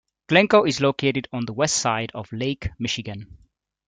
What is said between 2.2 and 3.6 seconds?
Lake Michigan.